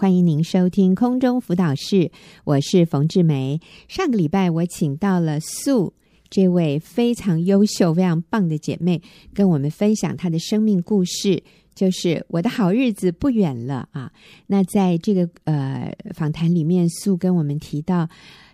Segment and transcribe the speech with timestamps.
[0.00, 2.10] 欢迎您收听空中辅导室，
[2.44, 3.60] 我是冯志梅。
[3.86, 5.92] 上个礼拜我请到了素
[6.30, 9.02] 这位非常优秀、非常棒的姐妹，
[9.34, 11.42] 跟我们分享她的生命故事，
[11.74, 14.10] 就是我的好日子不远了啊。
[14.46, 18.08] 那在这个呃访谈里面，素跟我们提到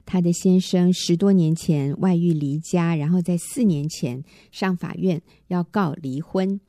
[0.04, 4.20] 她的先生十多年前外遇离家，然后在四年前
[4.50, 6.60] 上法院要告离婚。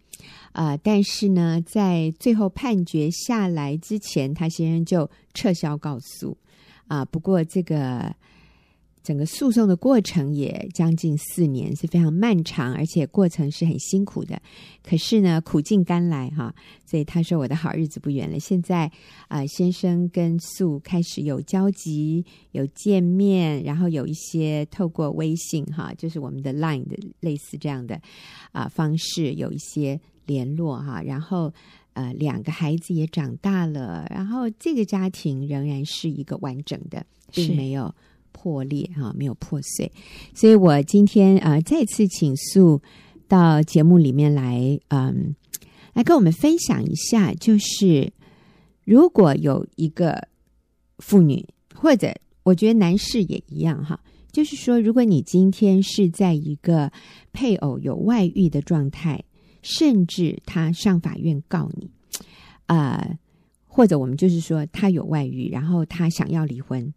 [0.51, 6.37] 啊、但是呢，在最后判决下来之前，他先生就撤销告诉。
[6.87, 8.15] 啊、不过，这个
[9.07, 14.37] 整个诉讼的过程也将近四年，是非常漫长，而且过程是很辛苦的。
[14.83, 16.53] 可是呢，苦尽甘来哈，
[16.85, 18.85] 所以他说：“我的好日子不远了。”现在
[19.29, 27.95] 啊、呃，先生跟素开始有交集，有见面，然后有一些透过微信哈，就是我们的 Line 的类似这样的
[28.51, 29.97] 啊、呃、方式，有一些。
[30.27, 31.53] 联络哈，然后
[31.93, 37.95] 呃，两个孩子也长大了，然后这个家庭仍然是一个完整的，并没有
[38.37, 39.91] 破裂哈，没有破碎。
[40.35, 42.79] 所以我今天呃再次请诉
[43.27, 45.35] 到节目里面来，嗯，
[45.93, 48.13] 来跟我们分享一下，就是
[48.85, 50.27] 如果有一个
[50.99, 53.99] 妇女，或者我觉得男士也一样哈，
[54.31, 56.91] 就是说，如果你今天是在一个
[57.33, 59.23] 配偶有外遇的状态。
[59.63, 61.89] 甚至他上法院告你，
[62.67, 63.05] 啊、
[63.65, 66.93] 或者我们就是说他有外遇，然后他想要离婚，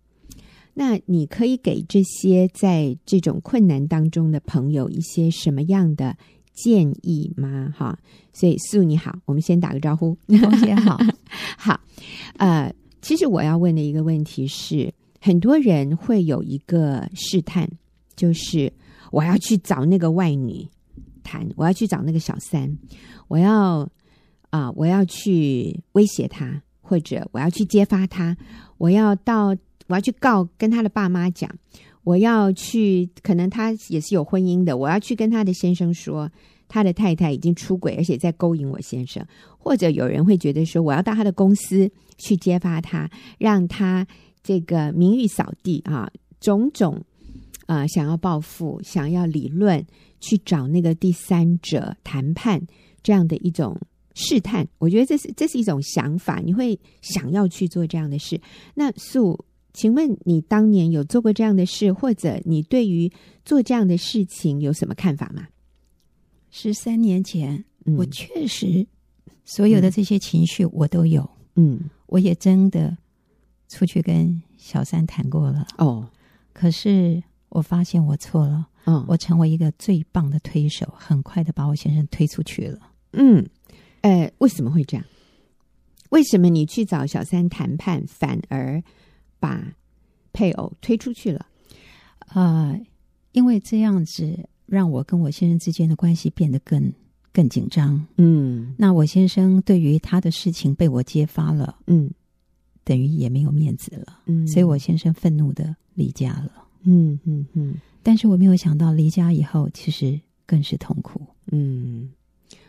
[0.75, 6.17] 那你可以给这些在这种困难当中的朋友一些什么样的
[6.53, 7.73] 建议吗？
[7.77, 7.99] 哈，
[8.33, 10.17] 所以素你好，我们先打个招呼。
[10.27, 10.99] 同学好，
[11.59, 11.81] 好，
[12.39, 17.69] 呃，其实我要问的一个问题是，很多人会有一个试探，
[18.17, 18.73] 就是
[19.11, 20.67] 我要去找那个外女。
[21.23, 22.77] 谈，我要去找那个小三，
[23.29, 23.89] 我要
[24.49, 28.37] 啊、呃，我要去威胁他，或者我要去揭发他，
[28.79, 29.55] 我要到，
[29.91, 31.51] 我要去告，跟他的爸妈讲，
[32.05, 36.31] 我要去，可能他也是有婚姻的，我要去跟他的先生说，
[36.67, 39.23] 他的太太已经出轨，而且在勾引我先生，
[39.59, 44.07] 或者有人会觉得说，我要到他的公司去揭发他，让他
[44.43, 47.05] 这个名誉扫地啊，种种
[47.67, 49.85] 啊、想要报复，想要理论。
[50.23, 52.61] 去找那个第三者谈判，
[53.03, 53.75] 这样的一种
[54.13, 58.39] 试探，我觉得这是这是一种想法，你会想要去做这样的事。
[58.75, 63.11] 那素，请问你当年有做过这样的事，或者你对于
[63.45, 65.47] 做这样的事情有什么看法吗？
[66.51, 68.87] 十三年前，嗯、我确实
[69.45, 72.97] 所有的这些情绪我都有，嗯，我也真的
[73.69, 76.09] 出去跟小三谈过了，哦，
[76.53, 78.67] 可是我发现我错了。
[78.87, 82.79] 嗯，我成为一个最棒的推手，很快的把我先生推出去了。
[83.13, 83.47] 嗯，
[84.01, 85.05] 呃，为什么会这样？
[86.09, 88.83] 为什么你去找小三谈判，反而
[89.41, 89.67] 把
[90.33, 91.45] 配偶推出去了？
[92.19, 92.81] 啊、呃，
[93.33, 96.93] 因为这样子让我跟我先生之间的关系变得更
[97.33, 98.07] 更紧张。
[98.19, 102.09] 嗯，那我先生对于他的事情被我揭发了，嗯，
[102.85, 104.21] 等于也没有面子了。
[104.27, 106.53] 嗯，所以我先生愤怒的离家了。
[106.83, 107.71] 嗯嗯嗯。
[107.73, 111.21] 嗯但是我没有想到离家以后，其实更是痛苦。
[111.53, 112.11] 嗯，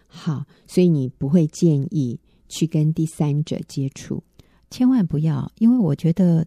[0.05, 4.21] 好，所以你不会建议去跟第三者接触，
[4.69, 6.45] 千万不要，因为我觉得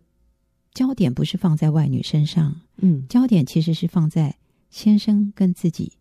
[0.75, 4.35] 焦点不是放在外女身上，嗯，焦点其实是放在
[4.69, 5.93] 先生跟自己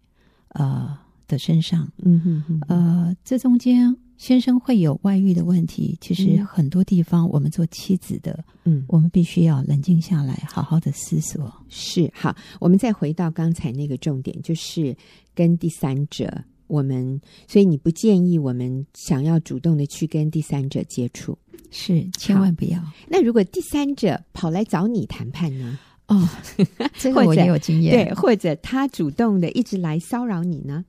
[0.50, 0.97] 呃
[1.28, 1.88] 的身上。
[2.00, 3.95] 嗯哼哼，呃，这中间。
[4.16, 11.53] 先生会有外遇的问题，其实很多地方我们做妻子的，嗯，我们必须要冷静下来，好好的思索。
[11.67, 14.95] 是，好，我们再回到刚才那个重点，就是
[15.35, 21.38] 跟第三者，我们，所以你不建议我们想要主动的去跟第三者接触，
[21.72, 22.81] 是，千万不要。
[23.07, 25.78] 那如果第三者跑来找你谈判呢？
[26.07, 26.28] 哦，
[27.00, 30.84] 这个我也有经验，对，或者他主动的一直来骚扰你呢？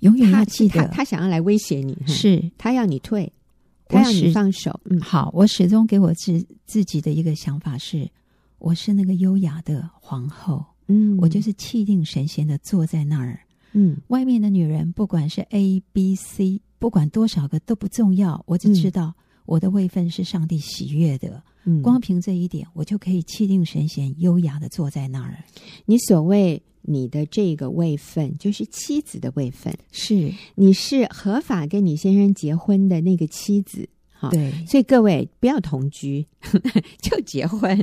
[0.00, 3.32] 永远要记得，他，他，他想要来威胁你，是他要你退，
[3.88, 4.78] 他要你放手。
[4.84, 8.08] 嗯，好，我始终给我自自己的一个想法是，
[8.58, 13.40] 我是那个优雅的皇后，嗯，我就是气定神闲的坐在那儿，
[13.72, 19.14] 嗯，外面的女人不管是 A、B、C，不管多少个都不重要，我只知道
[19.46, 25.42] 我的位分是上帝喜悦的，嗯，光凭这一点，我就可以气定神闲、优雅的坐在那儿。
[25.86, 26.62] 你所谓。
[26.90, 30.32] 你的这个位分就是妻子的位分，是。
[30.54, 33.86] 你是合法跟你先生结婚的那个妻子，
[34.18, 36.26] 哈，对，所以各位不要同居
[37.00, 37.78] 就结婚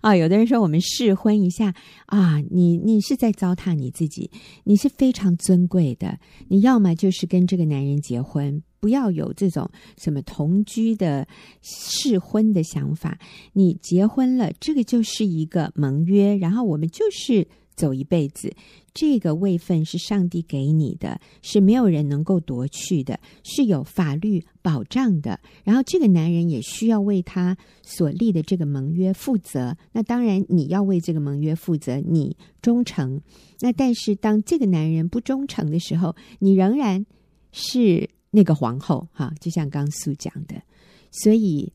[0.00, 0.16] 啊！
[0.16, 1.74] 有的人说我们试婚一下
[2.06, 4.30] 啊，你你是在糟蹋你自己，
[4.64, 6.18] 你是非常尊贵的，
[6.48, 8.62] 你要么就是跟这个男人结婚。
[8.78, 9.68] 不不要有这种
[9.98, 11.26] 什么同居的
[11.60, 13.18] 试婚的想法。
[13.52, 18.52] 你结婚了，这个就是一个盟约，然后我们就是走一辈子。
[18.92, 25.38] 这个位分是上帝给你的，是没有人能够夺去的，是有法律保障的。
[25.64, 29.76] 然后这个男人也需要为他所立的这个盟约负责。
[29.92, 33.20] 那当然你要为这个盟约负责，你忠诚。
[33.60, 37.04] 那但是当这个男人不忠诚的时候，你仍然
[37.52, 40.62] 是那个皇后哈，就像刚素讲的。
[41.10, 41.70] 所以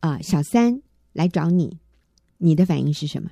[0.00, 0.80] 啊，小三
[1.12, 1.76] 来找你，
[2.38, 3.30] 你的反应是什么？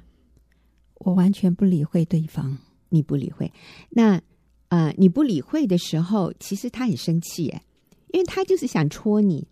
[1.01, 2.57] 我完全不理会对方。
[2.93, 3.53] 你不理会，
[3.89, 4.17] 那
[4.67, 7.63] 啊、呃，你不理会的时候，其实他很生气耶，
[8.13, 9.47] 因为他就是想戳你。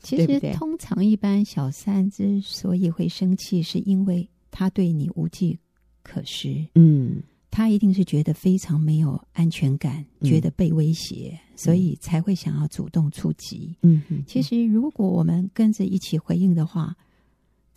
[0.00, 5.58] 其实对对通常一般小三之所以会生气，是因为他对你无计
[6.04, 6.64] 可施。
[6.76, 7.20] 嗯，
[7.50, 13.74] 他一定是觉得非常没有安全感，嗯、觉得被威胁，所以才会想要主动出击。
[13.82, 16.96] 嗯，嗯，其实如果我们跟着一起回应的话。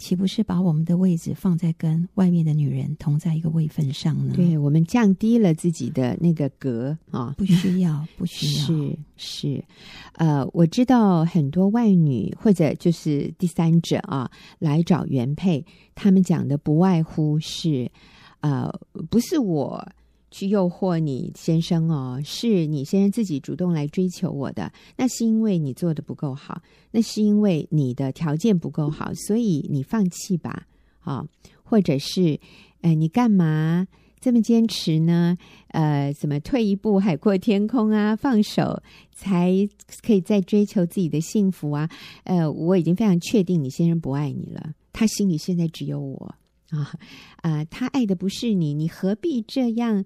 [0.02, 4.34] 岂不是把我们的位置放在跟外面的女人同在一个位分上呢？
[4.36, 8.66] 对，我们降低了自己的那个格啊， 不需要， 不需要。
[8.66, 9.64] 是是，
[10.14, 15.64] 呃，我知道很多外女或者就是第三者啊，来找原配，
[15.94, 17.88] 他们讲的不外乎是，
[18.40, 18.68] 呃，
[19.12, 19.88] 不是我。
[20.32, 26.62] 去诱惑你先生哦，是你先生自己主动来追求我的，那是因为你做的不够好，
[26.92, 30.66] 那是因为你的条件不够好，所以你放弃吧，
[31.02, 31.28] 啊、
[31.64, 32.40] 或者是，
[32.80, 33.86] 呃，你干嘛
[34.22, 35.38] 这么坚持呢？
[35.70, 38.16] 呃，怎么退一步海阔天空啊？
[38.16, 38.82] 放手
[39.14, 39.52] 才
[40.02, 41.90] 可以再追求自己的幸福啊？
[42.24, 46.36] 呃，我已经非常确定你先生不爱你了，他心里现在只有我。
[46.72, 46.94] 啊
[47.42, 50.04] 啊、他爱的不是你，你何必这样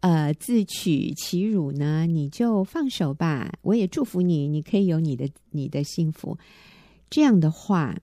[0.00, 2.06] 呃自取其辱呢？
[2.06, 3.52] 你就放手吧。
[3.62, 6.38] 我也祝福你，你可以有你的你的幸福。
[7.10, 7.96] 这样的话，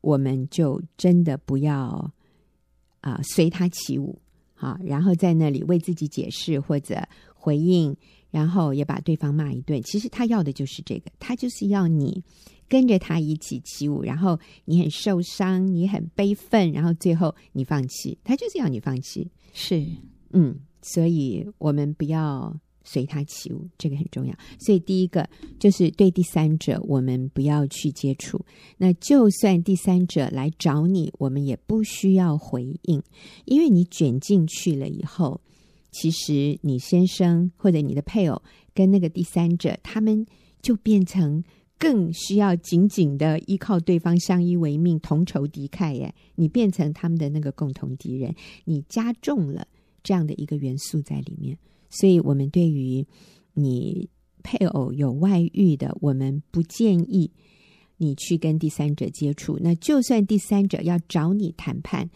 [0.00, 2.10] 我们就真的不要
[3.02, 4.18] 啊、随他起舞，
[4.54, 7.94] 好，然后在那里为自己解释或者回应，
[8.30, 9.80] 然后也把对方骂一顿。
[9.82, 12.24] 其实他要的就是这个，他就是要你。
[12.68, 19.26] 跟着他一起起舞，然后你很受伤，你很悲愤，然后最后你放弃，他就是要你放弃。
[19.54, 19.84] 是，
[20.30, 22.54] 嗯，所以我们不要
[22.84, 24.34] 随他起舞，这个很重要。
[24.58, 25.28] 所以第一个
[25.58, 28.44] 就是对第三者，我们不要去接触。
[28.76, 33.02] 那就算第三者来找你，我们也不需要回应，
[33.46, 35.40] 因为你卷进去了以后，
[35.90, 38.42] 其实你先生或者你的配偶
[38.74, 40.26] 跟那个第三者，他们
[40.60, 41.42] 就变成。
[41.78, 45.94] 更需要紧紧的依靠对方，相依为命，同仇敌忾。
[45.94, 48.34] 耶，你变成他们的那个共同敌人，
[48.64, 49.66] 你加重了
[50.02, 51.56] 这样的一个元素在里面。
[51.88, 53.06] 所以，我们对于
[53.54, 54.08] 你
[54.42, 57.30] 配偶有外遇的，我们不建议
[57.96, 59.58] 你去跟第三者接触。
[59.60, 62.10] 那就算第三者要找你谈判，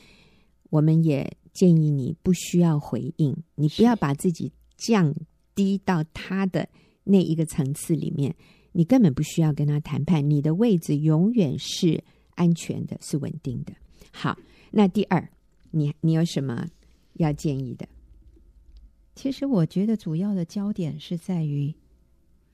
[0.70, 5.14] 我们也建议你不需要回应，你不要把自己降
[5.54, 6.68] 低到他的
[7.04, 8.34] 那一个层次里面。
[8.72, 12.02] 你根本不需要跟他谈判，你的位置永远是
[12.34, 13.72] 安全的，是稳定的。
[14.10, 14.36] 好，
[14.70, 15.28] 那第二，
[15.70, 16.66] 你你有什么
[17.14, 17.86] 要建议的？
[19.14, 21.72] 其实我觉得主要的焦点是在于，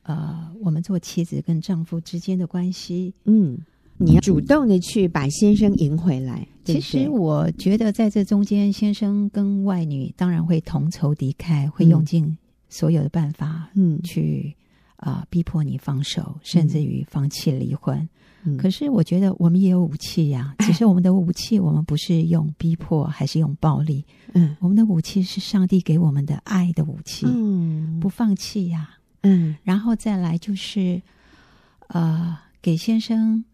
[0.02, 3.14] 呃，我们做妻子跟丈夫之间的关系。
[3.24, 3.56] 嗯，
[3.96, 6.46] 你要主动的去把先生赢回来。
[6.64, 12.36] 其实我觉得在这中间，先生跟外女当然会同仇敌忾，会用尽
[12.68, 14.54] 所有的办法，嗯，去。
[14.98, 15.26] 啊、呃！
[15.30, 18.08] 逼迫你放手，甚至于放弃离婚。
[18.44, 20.64] 嗯、可是我觉得我们也有武器呀、啊。
[20.64, 24.04] 只是我们的武器，我们不是用逼迫，还是用暴力？
[24.32, 27.26] 嗯，我们的武器是上帝给我们的爱的武器。
[27.26, 28.98] 嗯，不放弃呀、啊。
[29.22, 31.02] 嗯，然后再来就是，
[31.88, 33.44] 呃，给先生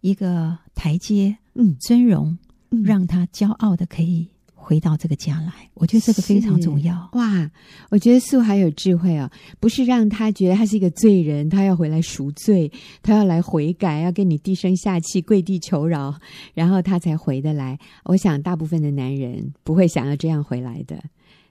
[0.00, 2.38] 一个台阶，嗯，尊荣，
[2.70, 4.28] 嗯、让他骄傲的可以。
[4.64, 7.10] 回到这个家来，我觉得这个非常重要。
[7.12, 7.50] 哇，
[7.90, 9.30] 我觉得素还有智慧哦，
[9.60, 16.18] 不是让他觉得他是一个罪人，他要回来赎罪，他要来悔改，要跟你低声下气跪地求饶，
[16.54, 17.78] 然后他才回得来。
[18.04, 21.04] 我想大部分的男人不会想要这样回来的，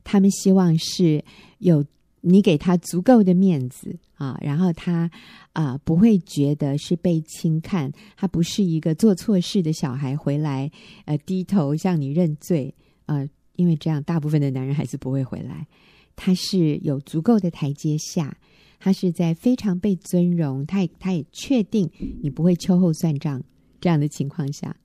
[0.03, 1.23] 他们希望是
[1.59, 1.85] 有
[2.21, 5.11] 你给他足够的面子啊，然后他
[5.51, 10.71] 啊不会觉得是被轻看，他不是一个做错事的小孩回来
[11.05, 12.73] 呃低头向你认罪。
[13.05, 15.67] 呃，因为这样，大部分的男人还是不会回来。
[16.15, 18.37] 他是有足够的台阶下，
[18.79, 21.89] 他是在非常被尊荣，他也他也确定
[22.21, 23.41] 你不会秋后算账
[23.81, 24.75] 这样的情况下，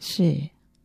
[0.00, 0.36] 是，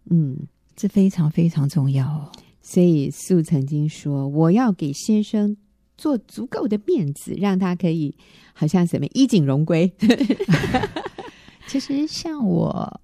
[0.10, 0.38] 嗯，
[0.76, 2.32] 这非常非常重要哦。
[2.62, 5.56] 所以素曾经说：“我要给先生
[5.98, 8.14] 做足够的面子，让他可以
[8.54, 9.92] 好像什么衣锦荣归。
[11.68, 13.02] 其实像我，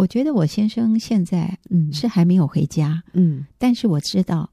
[0.00, 4.48] 我觉得我先生现在嗯是还没有回家，嗯，但是我知道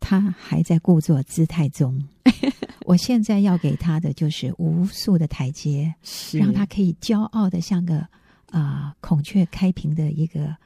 [0.00, 2.02] 他还在故作姿态中。
[2.86, 7.98] 我现在要给他的就是无数的台阶，是让他可以骄傲的像个
[8.46, 10.56] 啊、呃、孔雀开屏的一个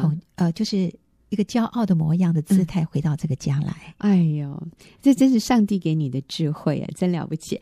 [0.00, 0.92] 孔呃，就是
[1.28, 3.94] 一个骄傲的模样的姿态回到这个家来。
[3.98, 4.60] 哎呦，
[5.00, 7.60] 这真是上帝给你的智慧啊，真了不起！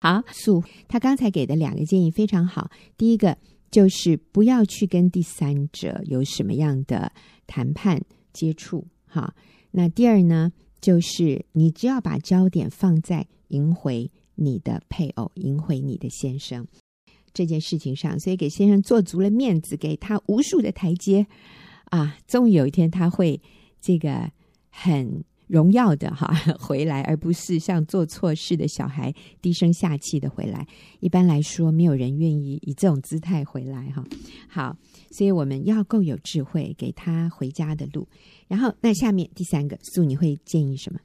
[0.00, 2.70] 好，素他刚才给的两个建议非常好。
[2.96, 3.36] 第一个
[3.70, 7.12] 就是不要去跟第三者有什么样的
[7.46, 8.00] 谈判
[8.32, 9.34] 接触，哈。
[9.70, 16.66] 那第二呢，就是你只要把焦点放在赢回你的配偶，赢回你的先生
[17.32, 21.26] 这件事情上，所以给先生做足了面子，给他无数的台阶
[21.84, 23.40] 啊，终于有一天他会
[23.80, 24.30] 这个
[24.70, 25.24] 很。
[25.50, 30.64] 荣耀的哈 回来，而不是像做错事的小孩低声下气的回来。
[31.00, 34.04] 一般来说，没有人愿意以这种姿态回来哈。
[34.48, 34.76] 好，
[35.10, 38.06] 所以我们要够有智慧，给他回家的路。
[38.46, 41.00] 然后，那下面第三个，素你会建议什么？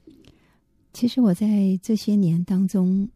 [0.92, 3.08] 其实我在这些年当中。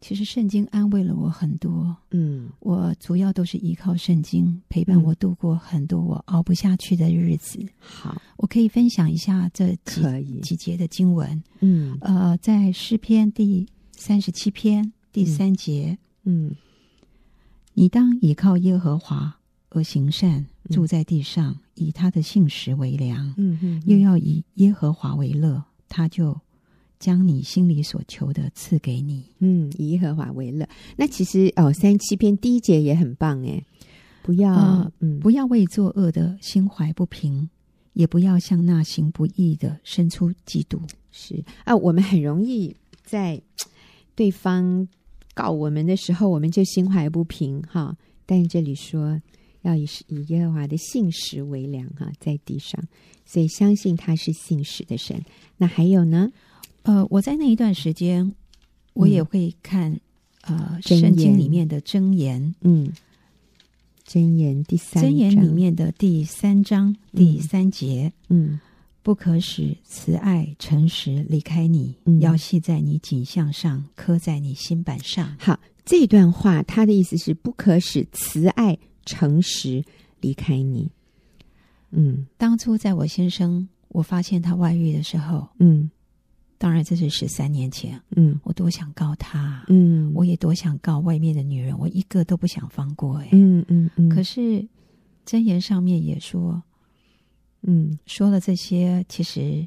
[0.00, 7.58] 其实圣经安慰了我很多，嗯，我主要都是依靠圣经陪伴我度过很多我熬不下去的日子。
[7.78, 16.56] 好，我可以分享一下这几几节的经文，嗯，呃，在诗篇第三十七篇第三节，嗯，嗯，
[17.72, 19.38] 你当倚靠耶和华
[19.70, 26.38] 而行善，住在地上，嗯，以他的信实为粮，嗯嗯，嗯，又要以耶和华为乐，他就。
[27.04, 30.66] 将你心里所求的赐给你，嗯，以耶和华为乐。
[30.96, 33.62] 那其实哦，三七篇第一节也很棒哎，
[34.22, 37.50] 不要，呃、嗯，不要为作恶的心怀不平，
[37.92, 40.80] 也不要向那行不义的生出嫉妒。
[41.12, 43.38] 是啊，我们很容易在
[44.14, 44.88] 对方
[45.34, 47.94] 告我们的时候，我们就心怀不平哈。
[48.24, 49.20] 但是这里说
[49.60, 52.82] 要以以耶和华的信实为粮哈，在地上，
[53.26, 55.22] 所以相信他是信实的神。
[55.58, 56.32] 那还有呢？
[56.84, 58.30] 呃，我在那一段时间，
[58.92, 59.90] 我也会看、
[60.42, 62.92] 嗯、呃圣经里面的箴言，嗯，
[64.06, 68.60] 箴言第三箴言里面的第三章第三节，嗯，
[69.02, 75.34] 不可使慈爱诚实离开你，嗯、要系在你颈项上，刻在你心板上。
[75.38, 79.82] 好，这段话他的意思是不可使慈爱诚实
[80.20, 80.90] 离开你。
[81.92, 85.90] 嗯，当初在我先生我发现他外遇的时候，嗯。
[86.56, 88.00] 当然，这是十三年前。
[88.16, 89.64] 嗯，我多想告他。
[89.68, 93.16] 嗯，我也多想告外面的女人，我一个都不想放过。
[93.18, 94.08] 哎，嗯嗯嗯。
[94.08, 94.66] 可是
[95.26, 96.62] 箴言上面也说，
[97.62, 99.66] 嗯，说了这些，其实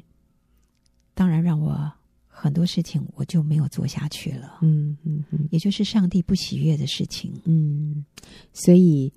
[1.14, 1.92] 当然让我
[2.26, 4.58] 很多事情我就没有做下去了。
[4.62, 7.32] 嗯嗯嗯，也就是上帝不喜悦的事情。
[7.44, 8.04] 嗯，
[8.52, 9.12] 所以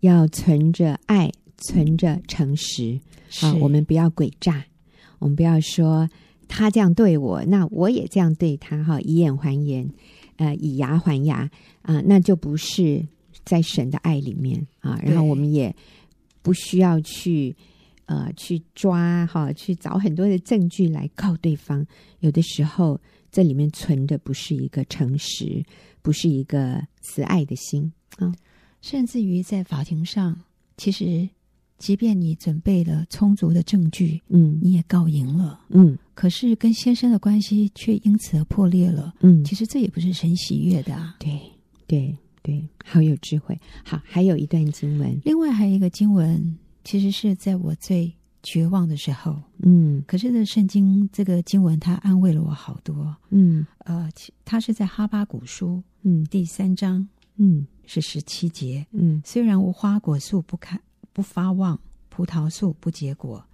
[0.00, 3.00] 要存着爱，存着诚实。
[3.30, 4.62] 是啊，我们不要诡诈，
[5.18, 6.06] 我们不要说。
[6.54, 9.90] 他这样对我，那我也这样对他哈，以眼还眼，
[10.36, 11.50] 呃，以牙还牙啊，
[11.94, 13.02] 呃，那就不是
[13.42, 15.00] 在神的爱里面啊。
[15.02, 15.74] 然后我们也
[16.42, 17.56] 不需要去
[18.04, 21.86] 呃去抓哈，去找很多的证据来告对方。
[22.20, 25.64] 有的时候这里面存的不是一个诚实，
[26.02, 28.30] 不是一个慈爱的心啊，
[28.82, 30.38] 甚至于在法庭上，
[30.76, 31.26] 其实。
[31.82, 41.16] 即便你准备了充足的证据，嗯，你也告赢了，嗯，可是跟先生的关系却因此而破裂了，嗯，其实这也不是神喜悦的啊。
[41.18, 41.40] 对，
[41.88, 43.60] 对，对，好有智慧。
[43.84, 54.08] 好，还有一段经文，另外还有一个经文，其实是在我最绝望的时候，嗯，可是这圣经这个经文它安慰了我好多，嗯，呃，
[54.44, 57.08] 它是在哈巴古书，嗯，第三章，
[57.38, 60.80] 嗯，是十七节，嗯，虽然无花果树不开。
[61.12, 61.78] 不发旺，
[62.08, 63.44] 葡萄树不结果，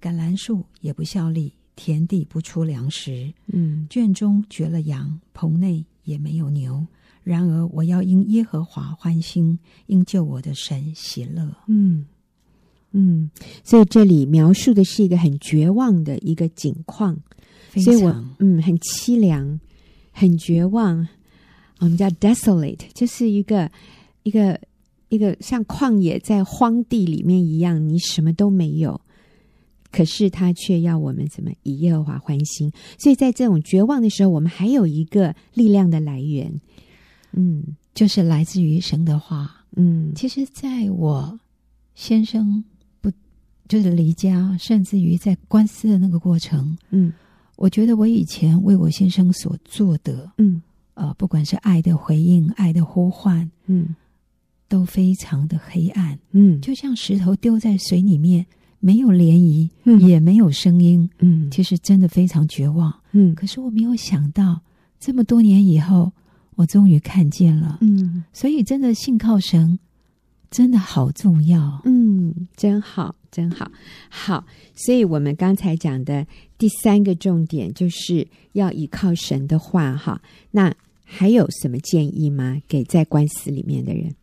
[0.00, 3.32] 橄榄树也不效力，田地不出粮食。
[3.46, 6.86] 嗯，圈中绝了羊，棚内也没有牛。
[7.22, 11.54] 然而我要因耶和华欢心，因救我的神喜乐。
[11.66, 12.06] 嗯
[12.92, 13.30] 嗯，
[13.62, 17.18] 所以这里描述的是一个很绝望的一个景况，
[17.74, 19.60] 所以我嗯很凄凉，
[20.12, 21.06] 很绝望。
[21.80, 23.70] 我们叫 desolate，就是一个
[24.22, 24.60] 一个。
[25.08, 29.00] 一个像旷野在荒地里面一样，你什么都没有，
[29.90, 32.70] 可是他却要我们怎么以耶和华欢心。
[32.98, 36.60] 所以在这种绝望的时候，我们还有一个力量的来源，
[37.32, 39.64] 嗯，就是来自于神的话。
[39.76, 41.38] 嗯，其实在我
[41.94, 42.64] 先生
[43.00, 43.12] 不
[43.68, 47.12] 就是离家，甚至于在官司的那个过程，嗯，
[47.56, 50.60] 我觉得我以前为我先生所做的，嗯，
[50.94, 53.94] 呃，不管是爱的回应、爱的呼唤，嗯，
[54.68, 58.44] 都非常的黑暗，嗯，就像石头丢在水里面，
[58.80, 63.34] 没有涟漪，嗯，也没有声音，嗯，其实真的非常绝望，嗯。
[63.34, 64.60] 可是我没有想到，
[65.00, 66.12] 这么多年以后，
[66.56, 68.22] 我终于看见了，嗯。
[68.32, 69.78] 所以，真的信靠神。
[70.50, 73.70] 真的好重要，嗯，真好，真好，
[74.08, 74.46] 好。
[74.74, 80.22] 所以我们刚才讲的第三个重点就是要依靠神的话，哈。
[80.50, 82.62] 那还有什么建议吗？
[82.66, 84.14] 给在官司里面的人？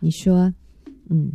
[0.00, 0.52] 你说，
[1.08, 1.32] 嗯，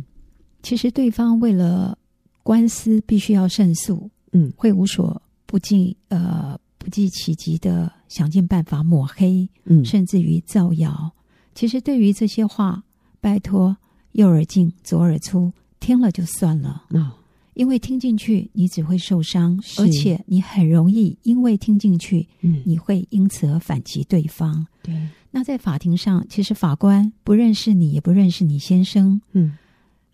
[0.62, 1.96] 其实对方为了
[2.42, 11.12] 官司必须要胜诉，嗯，会无所不尽，呃，不计其极的想尽办法抹黑，嗯，甚至于造谣。
[11.54, 12.82] 其实对于这些话。
[13.20, 13.74] 拜托，
[14.12, 16.84] 右耳进，左耳出，听了就算了。
[16.90, 17.10] 哦，
[17.54, 24.66] 因为听进去你只会受伤，而且你很容易因为听进去，嗯，你会因此而反击对方。
[24.82, 24.94] 对，
[25.36, 29.20] 那在法庭上，其实法官不认识你，也不认识你先生。
[29.32, 29.58] 嗯，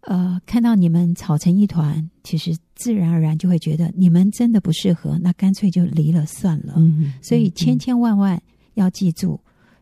[0.01, 6.77] 呃，看到你们吵成一团，其实自然而然就会觉得你们真的不适合，那干脆就离了算了。
[7.21, 8.43] 所以千千万万
[8.77, 9.39] 要记住，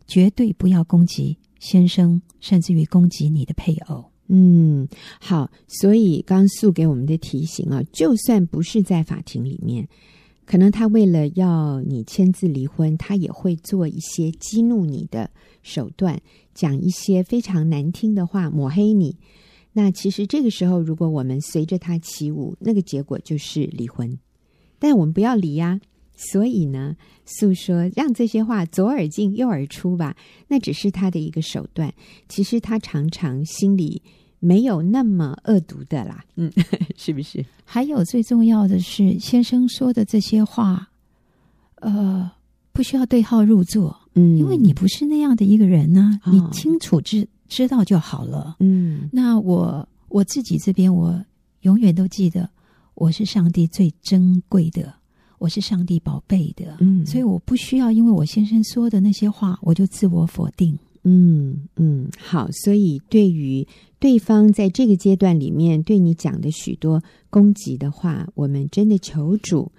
[0.09, 1.39] 绝对不要攻击。
[1.61, 4.05] 先生，甚至于攻击你的配偶。
[4.27, 4.89] 嗯，
[5.21, 9.89] 好，所以刚素给我们的提醒啊，就算不是在法庭里面，
[10.49, 15.31] 可能他为了要你签字离婚，他也会做一些激怒你的
[15.63, 16.23] 手段，
[16.55, 19.19] 讲一些非常难听的话，抹黑你。
[19.75, 24.19] 那其实这个时候，如果我们随着他起舞，那个结果就是离婚。
[24.79, 25.83] 但我们不要离呀。
[26.17, 30.17] 所以呢，诉说让这些话左耳进右耳出吧，
[30.49, 31.93] 那只是他的一个手段。
[32.27, 34.03] 其实他常常心里
[34.41, 36.53] 没有那么恶毒的啦，嗯，
[36.97, 37.45] 是不是？
[37.65, 40.89] 还有最重要的是，先生说的这些话，
[41.77, 42.31] 呃，
[42.73, 49.09] 不需要对号入座，嗯，因为你不是那样的一个人呢，啊，哦，你清楚知知道就好了，嗯。
[49.13, 51.23] 那我我自己这边，我
[51.63, 52.49] 永远都记得，
[52.95, 54.95] 我是上帝最珍贵的。
[55.39, 60.77] 我是上帝宝贝的，嗯，所以我不需要因为我先生说的那些话，我就自我否定。
[61.09, 63.67] 嗯嗯，好，所以对于
[63.99, 69.73] 对方在这个阶段里面对你讲的许多攻击的话，我们真的求主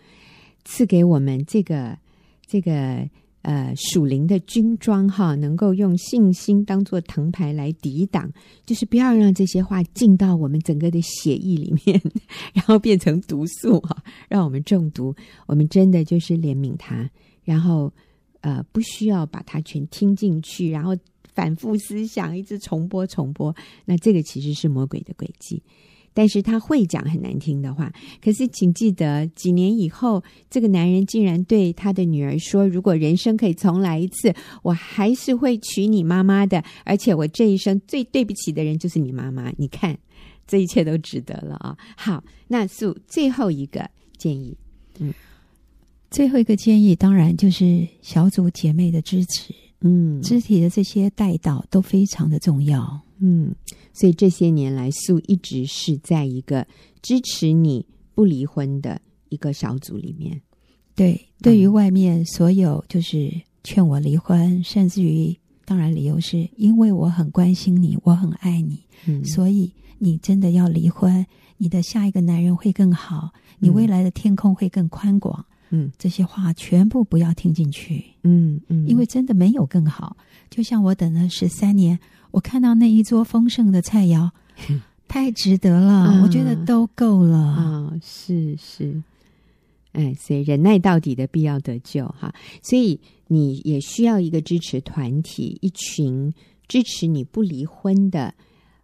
[0.65, 1.97] 赐给我们这个
[2.47, 3.07] 这个。
[3.41, 8.29] 呃，属灵的军装哈，能够用信心当做藤牌来抵挡，
[8.65, 12.01] 就是不要让这些话进到我们整个的血液里面，
[12.53, 15.15] 然后变成毒素哈，让我们中毒。
[15.47, 17.09] 我们真的就是怜悯他，
[17.45, 17.91] 然后
[18.41, 20.93] 呃，不需要把它全听进去，然后
[21.39, 23.55] 反复思想，一直重播重播。
[23.85, 25.63] 那这个其实是魔鬼的诡计。
[26.13, 27.89] 但是他会讲很难听的话。
[28.21, 36.61] 可是，请记得，几年以后，这个男人竟然对他的女儿说：“如果人生可以重来一次，我还是会娶你妈妈的。
[36.83, 39.49] 而且，我这一生最对不起的人就是你妈妈。
[39.57, 39.97] 你看，
[40.45, 44.57] 这一切都值得了啊！”好，那素最后一个建议，
[44.99, 45.13] 嗯，
[46.11, 53.01] 最后一个建议当然就是小组姐妹的支持，嗯，肢体的这些带导都非常的重要。
[53.19, 53.53] 嗯，
[53.93, 56.65] 所以这些年来，素一直是在一个
[57.01, 60.41] 支持你不离婚的一个小组里面。
[60.95, 63.31] 对，对于外面所有就是
[63.63, 71.25] 劝我离婚，甚至于当然理由是因为我很关心你，我很爱你，嗯，所以你真的要离婚，
[71.57, 75.39] 你的下一个男人会更好，你未来的天空会更宽广。
[75.39, 75.45] 嗯，
[75.97, 78.03] 这些话全部不要听进去。
[78.23, 80.15] 嗯嗯，因为真的没有更好。
[80.49, 81.99] 就像我等了十三年。
[82.31, 84.29] 我看到那一桌丰盛的菜肴，
[85.07, 87.91] 太值得了，啊、我觉得都够了啊！
[88.03, 89.01] 是是，
[89.93, 96.31] 哎，所以忍耐到底的必要得救哈，所以你也需要一个支持团体，一群
[96.67, 98.31] 支持你不离婚的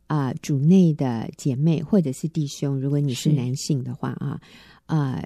[0.08, 4.42] 啊、呃，主内的姐妹或者是弟兄，如果你是男性的话啊
[4.88, 5.24] 啊。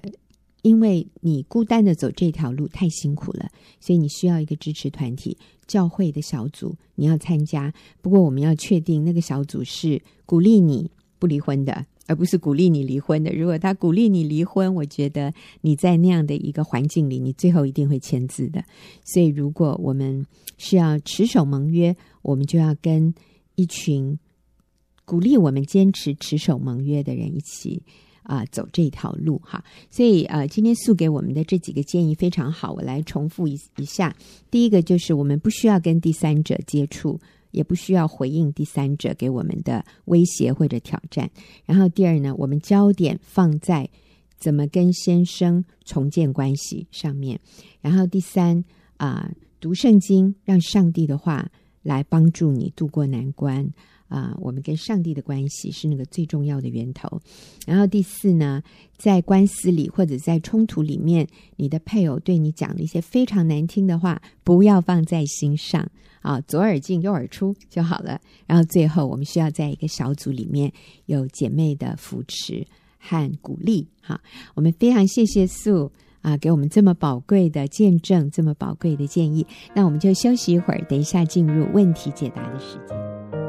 [0.62, 3.48] 因为你孤单的走这条路太辛苦了，
[3.80, 7.72] 所以你需要一个支持团体，教会的小组你要参加。
[8.02, 13.32] 不过我们要确定那个小组是鼓励你不离婚的，而不是鼓励你离婚的。
[13.32, 18.62] 如果他鼓励你离婚，我觉得你在那样的一个环境里，你最后一定会签字的。
[19.04, 20.26] 所以如果我们
[20.58, 23.14] 是要持守盟约，我们就要跟
[23.54, 24.18] 一群
[25.04, 27.82] 鼓励我们坚持持守盟约的人一起。
[28.30, 34.14] 啊、走这条路哈，所以呃，今天素给我们的这几个建议非常好，我来重复一一下。
[34.52, 37.18] 第一个就是我们不需要跟第三者接触，
[37.50, 41.28] 也不需要回应第三者给我们的威胁或者挑战。
[41.66, 43.90] 然后第二呢，我们焦点放在
[44.38, 47.40] 怎么跟先生重建关系上面。
[47.80, 48.64] 然后第三
[48.96, 51.50] 啊、读圣经，让上帝的话
[51.82, 53.68] 来帮助你度过难关。
[54.10, 57.20] 啊，我们跟上帝的关系是那个最重要的源头。
[57.64, 58.60] 然后第四呢，
[58.98, 65.88] 在官司里或者在冲突里面，你的配偶对你讲了一些非常难听的话，不要放在心上
[66.22, 68.20] 啊，左耳进右耳出就好了。
[68.46, 70.72] 然后最后，我们需要在一个小组里面
[71.06, 72.66] 有姐妹的扶持
[72.98, 73.86] 和鼓励。
[74.02, 74.20] 哈，
[74.54, 79.46] 我们非常谢谢素啊，给我们这么宝贵的见证，这么宝贵的建议。
[79.72, 83.39] 那我们就休息一会儿，等一下进入问题解答的时间。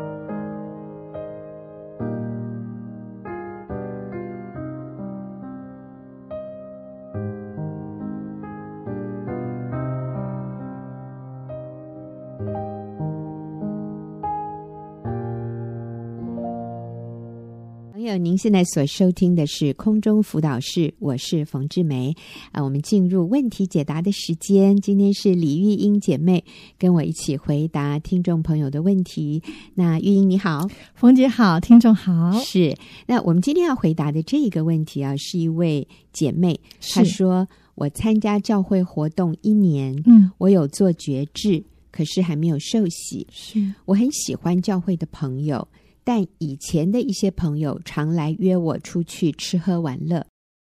[18.18, 22.14] 您现在所收听的是空中辅导室，我是冯志梅
[22.52, 22.64] 啊。
[22.64, 26.44] 我们进入问题解答的时间，今天是李玉英姐妹
[26.78, 29.42] 跟我一起回答听众朋友的问题。
[29.76, 32.40] 那玉英你好，冯姐好，听众好。
[32.40, 32.76] 是，
[33.08, 36.60] 那我们今天要回答的这个问题啊，是一位姐妹，
[36.94, 43.26] 她说我参加教会活动一年，嗯，我有做觉志，可是还没有受洗。
[43.32, 45.68] 是，我很喜欢教会的朋友。
[46.04, 50.26] 但以前的一些朋友常来约我出去吃喝玩乐，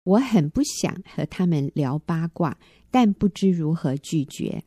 [0.03, 2.57] 我很不想和他们聊八卦，
[2.89, 4.63] 但不知如何拒绝。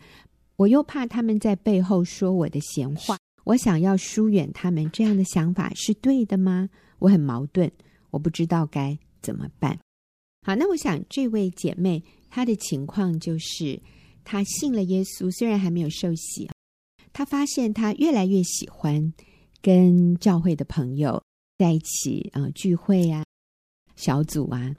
[0.57, 4.89] 我又怕他们在背后说我的闲话，我想要疏远他们。
[4.93, 6.69] 这样的想法是对的吗？
[7.01, 7.71] 我很矛盾，
[8.11, 9.77] 我不知道该怎么办。
[10.47, 13.81] 好，那我想这位姐妹她的情况就是，
[14.23, 16.49] 她信了耶稣，虽然还没有受洗，
[17.13, 19.13] 她发现她越来越喜欢。
[19.63, 21.23] 跟教会的朋友
[21.57, 23.25] 在一起啊、呃，聚会啊，
[23.95, 24.75] 小组啊，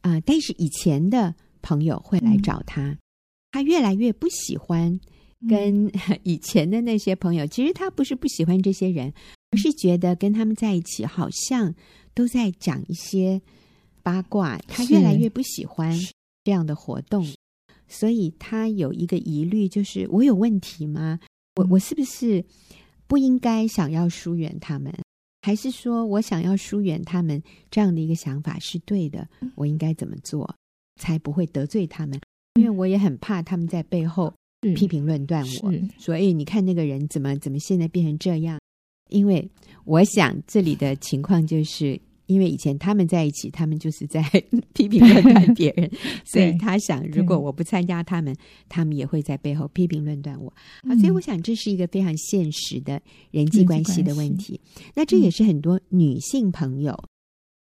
[0.00, 2.98] 啊、呃，但是以前的朋友会来找他，嗯、
[3.52, 4.98] 他越来越不喜欢
[5.46, 5.92] 跟
[6.24, 7.44] 以前的那些朋友。
[7.44, 9.12] 嗯、其实他不是不喜欢这些人，
[9.50, 11.74] 而是觉得跟他们在一起好像
[12.14, 13.42] 都在讲一些
[14.02, 14.58] 八卦。
[14.66, 15.94] 他越来越不喜欢
[16.42, 17.26] 这样的活动，
[17.86, 21.20] 所以他有一个疑虑，就是我有问题吗？
[21.56, 22.42] 我我是不是？
[23.06, 24.92] 不应该想要疏远他们，
[25.42, 29.28] 还是说我想要疏远他们这样的一个想法是对的？
[29.54, 30.54] 我应该怎么做
[31.00, 32.20] 才不会得罪他们？
[32.54, 34.34] 因为我也很怕他们在背后
[34.74, 35.72] 批评论断我。
[35.98, 38.58] 所以你看那个人怎么怎么现在变成这样？
[39.10, 39.48] 因为
[39.84, 42.00] 我想这里的情况就是。
[42.26, 44.22] 因为以前他们在一起，他们就是在
[44.74, 45.90] 批评论断别人，
[46.24, 48.36] 所以他想，如果我不参加他们，
[48.68, 50.52] 他们也会在背后批评论断我。
[50.82, 54.60] 啊，所以我想这是一个非常现实的人际关系的问题。
[54.94, 56.98] 那这也是很多女性朋友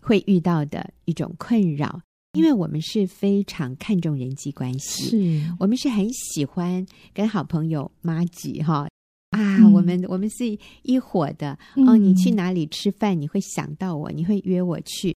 [0.03, 2.01] 会遇到的一种困扰，
[2.33, 8.89] 因为我们是非常看重人际关系，是我们是很喜欢跟好朋友妈吉哈。
[9.37, 11.97] 啊，嗯、我们我们是一伙的哦。
[11.97, 15.15] 你去哪里吃饭，你会想到我，你会约我去。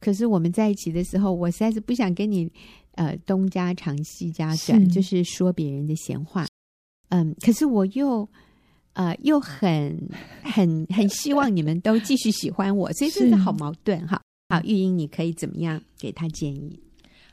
[0.00, 2.50] 可是我们在一起的时候，我实在是不想跟你
[2.92, 6.46] 呃东家长西家短，是就是说别人的闲话。
[7.10, 8.26] 嗯，可是我又
[8.94, 10.08] 呃又很
[10.42, 14.20] 很很希望你们都继续喜欢我，所以真的好矛盾哈。
[14.48, 16.80] 好，玉英，你可以怎么样给他建议？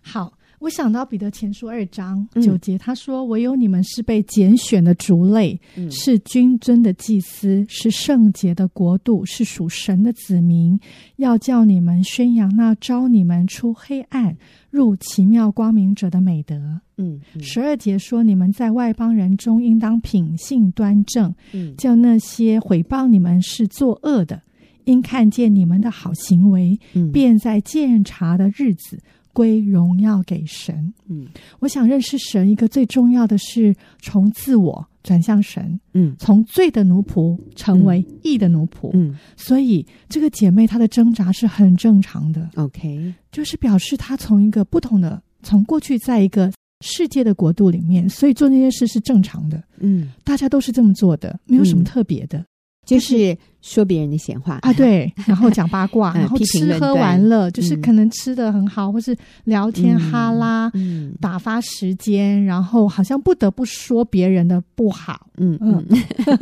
[0.01, 0.37] 好。
[0.59, 10.79] 我想到彼得前书二章九节，他说：“唯有你们是被拣选的族类，嗯、是君尊的祭司，是圣洁的国度，是属神的子民。
[11.17, 14.35] 要叫你们宣扬那招你们出黑暗
[14.69, 16.55] 入奇妙光明者的美德。
[16.97, 24.41] 嗯”嗯，十二节说：“你们在外邦人中应当品性端正，嗯，叫那些毁谤你们是作恶的，
[24.85, 28.97] 因看见你们的好行为，嗯、便在鉴察的日子。”
[29.35, 30.93] 归荣耀给神。
[31.07, 31.27] 嗯，
[31.59, 35.77] 我想认识神，一个最重要的是从自我转向神。
[35.93, 38.91] 嗯，从罪的奴仆成为义的奴仆。
[38.93, 42.49] 嗯，所以这个姐妹她的挣扎是很正常的。
[42.55, 49.61] OK，就是表示她从一个不同的，从过去在一个世界的国度里面，所以做那些事是正常的。
[49.79, 52.45] 嗯，大家都是这么做的，没有什么特别的。
[52.85, 54.59] 就是说别人的闲话。
[54.61, 60.71] 啊，对，然后讲八卦， 然后吃喝玩乐，就是可能吃的很好，或是聊天哈拉，
[61.19, 65.57] 打发时间，然后好像不得不说别人的不好，嗯。
[65.61, 65.85] 嗯，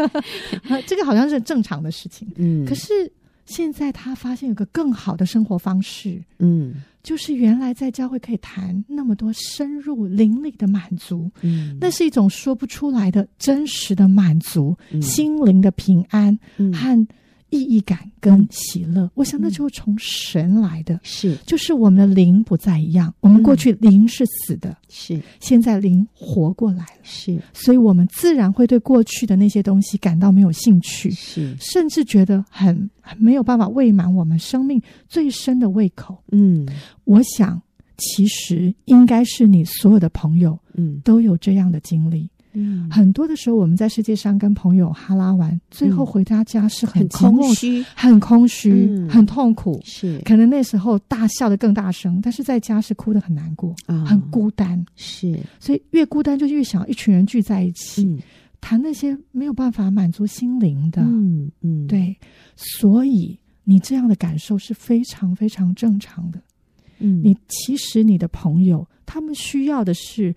[0.86, 2.92] 这个好像是正常的事情，嗯，可是
[3.46, 6.76] 现在他发现有个更好的生活方式，嗯。
[7.04, 17.08] 就是原来在教会可以谈那么多深入灵里的满足，嗯，那是一种说不出来的真实的满足，嗯、心灵的平安、嗯、和
[17.54, 21.38] 意义感跟喜乐，嗯、我想那就从神来的，是。
[21.46, 23.14] 就是我们的灵不再一样。
[23.20, 36.18] 我们过去灵是死的，是、嗯、现在灵活过来了，是，所以我们自然会对过去的那些东西感到没有兴趣，是，甚至觉得很很没有办法喂满我们生命最深的胃口。
[36.32, 36.68] 嗯，
[37.04, 37.62] 我想
[37.98, 42.28] 其实应该是你所有的朋友，嗯，都有这样的经历。
[42.56, 49.82] 嗯，很多的时候，我们在世界上跟朋友哈拉完，最后回到家是很空虚、很空虚、很痛苦。
[49.84, 54.84] 是，可能那时候大笑的更大声，但是在家是哭的很难过，很孤单。
[54.96, 58.18] 是，所以越孤单就越想一群人聚在一起，
[58.62, 61.02] 谈那些没有办法满足心灵的。
[61.02, 62.16] 嗯嗯，对，
[62.56, 66.40] 所以你这样的感受是非常非常正常的。
[67.00, 70.36] 嗯，你其实你的朋友他们需要的是。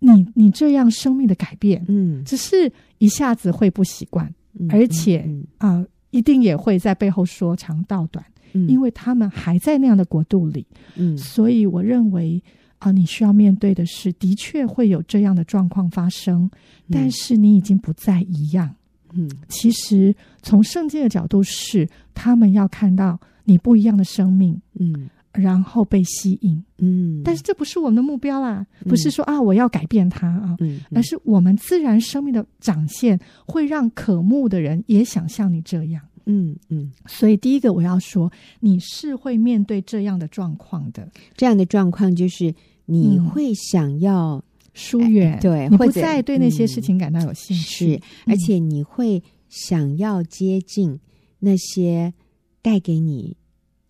[0.00, 5.24] 你你这样生命的改变，嗯，只是一下子会不习惯，嗯、而且
[5.58, 12.42] 啊、一定也会在背后说长道短，嗯，因为他们还在那样的国度里，嗯，所以我认为
[12.78, 16.50] 啊、呃，你需要面对的是，的确会有这样的状况发生，
[16.90, 18.74] 但是你已经不再一样，
[19.12, 25.10] 嗯，其实从圣经的角度是，他们要看到你不一样的生命，嗯。
[25.32, 36.90] 然后被吸引，嗯，但是这不是我们的目标啦，不是说、嗯、啊我要改变他啊，嗯，而是我们自然生命的展现会让渴慕的人也想像你这样，嗯嗯。
[37.06, 42.52] 所以第一个我要说，你是会面对这样的状况的，这样的状况就是
[42.86, 44.42] 你会想要
[44.74, 50.98] 疏远，嗯、对，你不再对那些事情感到有兴趣，而且你会想要接近
[51.38, 52.12] 那些
[52.60, 53.36] 带给你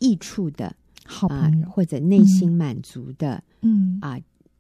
[0.01, 0.77] 益处的。
[1.11, 3.99] 好朋友，啊、或者内心满足的，嗯。
[4.01, 4.19] 啊，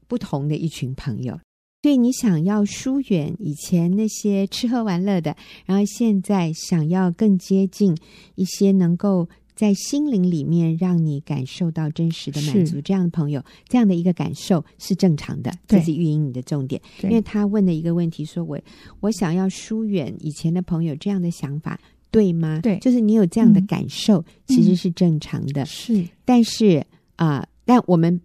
[0.08, 1.38] 不同的一群朋友，
[1.82, 7.96] 所以你想要疏远以前那些吃喝玩乐的，然后现在想要更接近
[8.34, 15.52] 一些能够在心灵里面让你感受到真实的满足，这样的朋友，这样的一个感受是正常的。
[15.68, 18.58] 这是玉瑛你的重点，因为他问的一个问题说：“我
[19.00, 21.78] 我想要疏远以前的朋友，这样的想法。”
[22.10, 22.60] 对吗？
[22.60, 25.64] 对，就是你有这样的感受，嗯、其实是正常的。
[25.66, 26.84] 是，但是
[27.16, 28.20] 啊、呃，但我们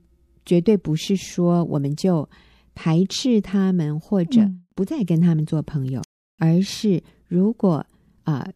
[0.46, 2.28] 绝对不是说我们就
[2.74, 6.02] 排斥他们或者不再跟他们做朋友，
[6.40, 7.86] 嗯、而是如果
[8.24, 8.54] 啊、呃，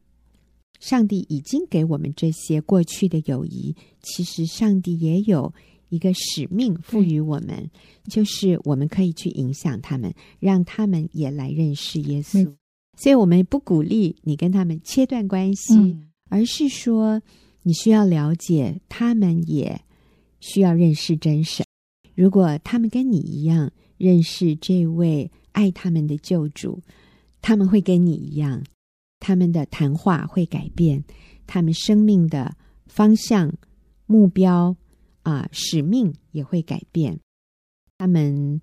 [0.79, 5.53] 上帝已经给我们这些过去的友谊，其实上帝也有
[5.89, 7.69] 一个使命赋予我们，
[8.09, 12.55] 就是我们可以去影响他们，让他们也来认识耶稣。
[13.01, 17.21] 所以我们不鼓励你跟他们切断关系，嗯，而是说
[17.63, 19.81] 你需要了解，他们也
[20.41, 21.65] 需要认识真神。
[22.13, 26.81] 如果他们跟你一样认识这位爱他们的救主，
[27.41, 28.61] 他们会跟你一样，
[29.21, 31.01] 他们的谈话会改变，
[31.47, 32.53] 他们生命的
[32.87, 33.53] 方向、
[34.07, 34.75] 目标
[35.23, 37.17] 啊、使命也会改变，
[37.97, 38.59] 他们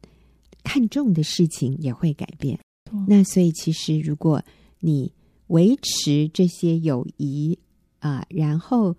[0.62, 2.60] 看重的事情也会改变。
[3.08, 4.42] 那所以，其实如果
[4.80, 5.12] 你
[5.48, 7.58] 维持这些友谊
[7.98, 8.96] 啊、呃，然后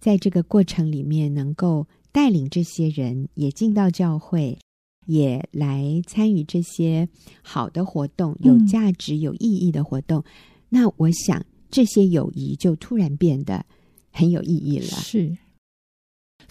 [0.00, 4.58] 在这个过程里面能够带领这些人也进到教会，
[5.06, 7.08] 也来参与这些
[7.42, 10.24] 好的活动、有价值、有意义的活动，嗯、
[10.68, 13.64] 那我想这些友谊就突然变得
[14.10, 14.86] 很有意义了。
[14.86, 15.36] 是，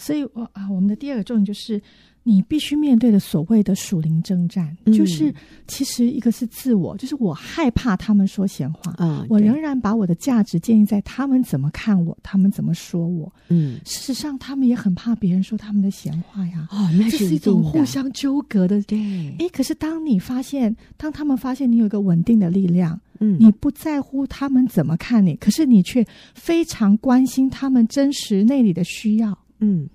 [0.01, 1.81] 所以我啊，我们的第二个重点就是。
[2.23, 5.33] 你必须面对的所谓的属灵征战，嗯，就是
[5.65, 13.33] 其实一个是自我，就是我害怕他们说闲话，嗯，我仍然把我的价值建立在他们怎么看我，他们怎么说我。
[13.47, 16.67] 嗯，事实上，他们也很怕别人说他们的闲话呀。
[16.69, 18.79] 哦，那是一种互相纠葛的。
[18.83, 29.87] 对，哎，可是当你发现，当他们发现你有一个稳定的力量，嗯，你不在乎他们怎么看你，可是你却非常关心他们真实内里的需要，嗯。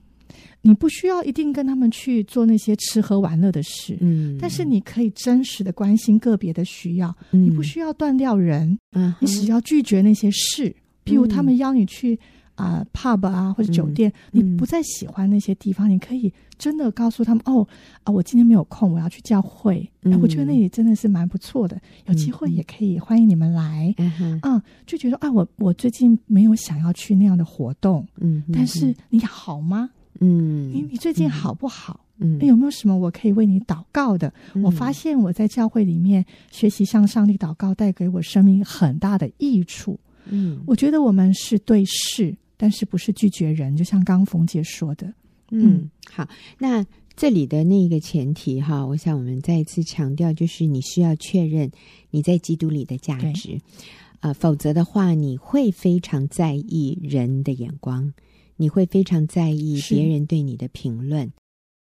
[0.63, 7.17] 你不需要一定跟他们去做那些吃喝玩乐的事，嗯，但是你可以真实的关心个别的需要。
[7.31, 10.75] 嗯、你不需要断掉人，嗯，你只要拒绝那些事，
[11.05, 12.19] 譬如他们邀你去
[12.57, 17.67] 啊、呃、pub 啊或者酒店，嗯，你不再喜欢那些地方，你可以真的告诉他们哦
[18.03, 19.89] 啊，我今天没有空，我要去教会。
[20.01, 23.95] 哎、嗯，我觉得那里真的是蛮不错的，有机会也可以欢迎你们来。
[23.99, 29.89] 嗯嗯，就觉得啊，我我最近没有想要去那样的活动，嗯，但是你好吗？
[30.21, 32.01] 嗯，你你最近好不好？
[32.19, 34.33] 嗯，有没有什么我可以为你祷告的？
[34.55, 40.01] 嗯，我发现我在教会里面学习向上帝祷告，带给我生命很大的益处。
[40.25, 45.07] 嗯，我觉得我们是对事，但是不是拒绝人，就像刚冯姐说的。
[45.51, 51.71] 嗯，嗯，好，那这里的那个前提哈，我想我们再一次强调，就是你需要确认
[52.11, 53.61] 你在基督里的价值。
[54.21, 58.13] 呃，否则的话，你会非常在意人的眼光，
[58.57, 61.31] 你会非常在意别人对你的评论。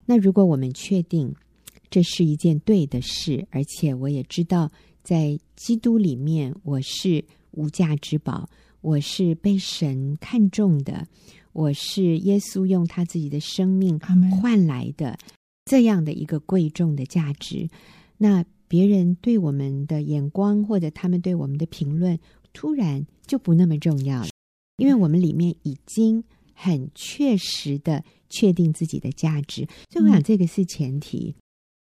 [0.06, 1.34] 那如果我们确定
[1.90, 4.70] 这是一件对的事，而且我也知道
[5.02, 8.48] 在基督里面我是无价之宝，
[8.80, 11.06] 我是被神看重的，
[11.52, 13.98] 我是耶稣用他自己的生命
[14.40, 15.18] 换来的
[15.64, 17.68] 这样的一个贵重的价值，
[18.16, 22.18] 那别人对我们的眼光或者他们对我们的评论，
[22.52, 24.28] 突然就不那么重要了，
[24.76, 26.22] 因为我们里面已经
[26.54, 28.04] 很确实的。
[28.30, 31.34] 确定自己的价值，所以我想这个是前提。
[31.34, 31.40] 嗯、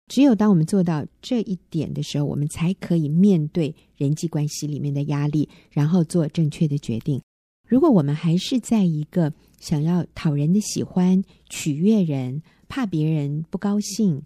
[0.07, 7.21] 只有当我们做到这一点的时候，我们才可以面对人际关系里面的压力，然后做正确的决定。
[7.67, 14.21] 如果我们还是在一个想要讨人的喜欢、取悦人、怕别人不高兴、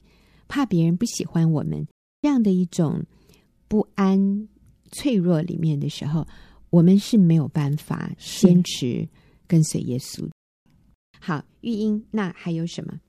[0.49, 1.87] 怕别人不喜欢我们
[2.21, 3.05] 这样的一种
[3.69, 4.49] 不安、
[4.91, 6.27] 脆弱里面的时候，
[6.69, 9.07] 我们是没有办法坚持
[9.47, 10.27] 跟随耶稣。
[11.21, 12.99] 好，玉英，那还有什么？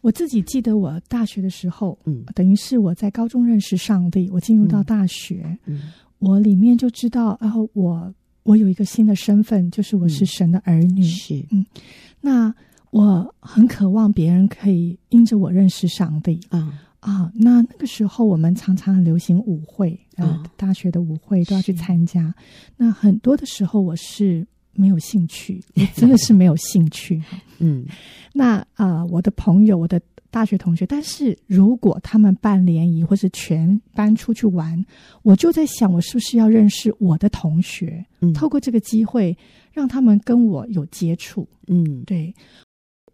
[0.00, 11.64] 我自己记得我大学的时候，嗯，等于是我在高中认识上帝，我进入到大学，嗯，我里面就知道，然后我我有一个新的身份，就是我是神的儿女，是，嗯，
[12.20, 12.54] 那
[12.90, 16.80] 我很渴望别人可以因着我认识上帝，啊。
[17.00, 22.34] 啊，那那个时候我们常常流行舞会，啊，大学的舞会都要去参加，
[22.76, 24.46] 那很多的时候我是。
[24.80, 25.62] 没有兴趣，
[25.94, 27.22] 真的是没有兴趣。
[27.60, 27.84] 嗯，
[28.32, 34.82] 那啊、呃，我的朋友，我的大学同学，但是如果他们办联谊或是全班出去玩，
[35.22, 39.36] 我就在想，我是不是要认识我的同学，嗯、透过这个机会
[39.72, 41.46] 让他们跟我有接触。
[41.66, 42.34] 嗯，对，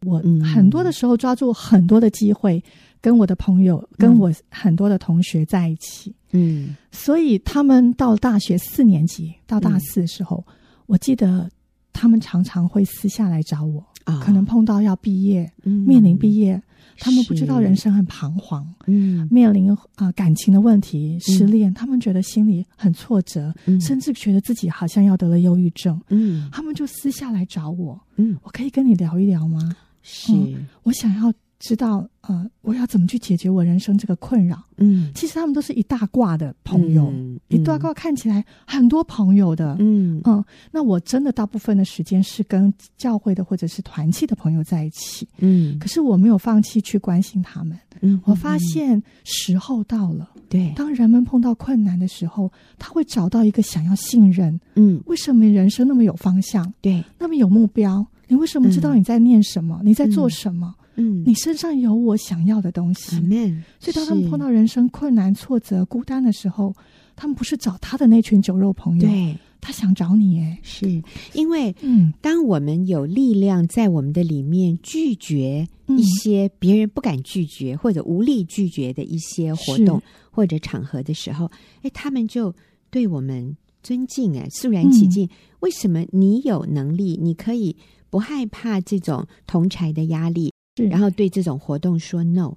[0.07, 0.23] 我
[0.55, 2.63] 很多的时候抓住很多的机会，
[3.01, 6.15] 跟我的朋友，嗯、跟我很多的同学在一起。
[6.33, 10.45] 嗯，所以他们到大学四年级到大四的时候。
[10.47, 10.53] 嗯
[10.87, 11.51] 我记得
[11.97, 16.61] 他们常常会私下来找我，哦、可能碰到要毕业，嗯、面临毕业，
[16.99, 29.75] 他们不知道人生很彷徨，嗯，面临啊、呃、感情的问题，失恋，嗯、他们觉得心里很挫折，嗯、甚至觉得自己好像要得了忧郁症，嗯，他们就私下来找我，嗯，我可以跟你聊一聊吗？
[30.03, 31.33] 是、嗯，我想要。
[31.59, 34.63] 知道呃，我要怎么去解决我人生这个困扰？
[34.77, 37.13] 嗯，其实他们都是一大挂的朋友，
[37.49, 40.45] 一大挂看起来很多朋友的，嗯嗯。
[40.71, 45.79] 那我真的大部分的时间是跟教会的或者是团契的朋友在一起，嗯。
[45.79, 48.21] 可是我没有放弃去关心他们，嗯。
[48.25, 55.01] 我发现时候到了，对、嗯，当人们碰到困难的时候，他会找到一个想要信任，嗯。
[55.07, 56.71] 为什么人生那么有方向？
[56.83, 58.07] 对，那么有目标？
[58.29, 59.79] 你为什么知道你在念什么？
[59.83, 60.75] 嗯、你在做什么？
[60.97, 63.17] 嗯，你身上有我想要的东西。
[63.17, 66.75] Amen 所以当他们碰到人生困难、挫折、孤单的时候，
[67.15, 70.41] 他们不是找他的那群酒肉朋友，对，他想找你。
[70.41, 81.51] 哎，是因为，嗯，当我们有力量在我们的里面拒绝一些别人不敢拒绝或者无力拒绝的一些活动或者场合的时候，
[81.83, 82.55] 哎，他们就
[82.91, 85.27] 对我们尊敬，哎，肃然起敬。
[85.27, 85.31] 嗯、
[85.61, 87.77] 为什么你有能力，你可以
[88.11, 90.53] 不害怕这种同柴的压力？
[90.85, 92.55] 然后对这种活动说 no，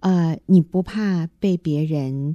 [0.00, 2.34] 呃，你不怕被别人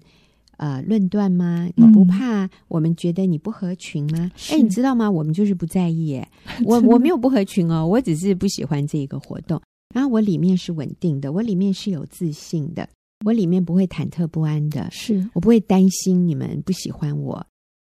[0.58, 1.68] 呃论断吗？
[1.76, 4.32] 你不怕我们觉得你不合群吗？
[4.52, 5.10] 哎、嗯，你知道吗？
[5.10, 6.30] 我们就是不在意， 哎，
[6.64, 9.62] 我我没有不合群哦，我只是不喜欢这一个活动。
[9.94, 12.88] 然后我里面是稳定的，我里面是有自信的，
[13.26, 17.34] 我里面不会忐忑不安的，是我不会担心你们不喜欢我，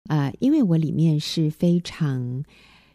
[0.09, 2.44] 啊、呃，因为我里面是非常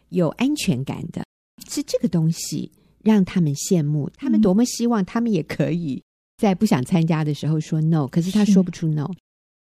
[0.08, 1.24] 有安全感的，
[1.68, 2.70] 是这个东西。
[3.02, 6.02] 让他们羡慕，他们多么希望他们也可以
[6.36, 9.10] 在不想参加的时候说 no，可是他说不出 no，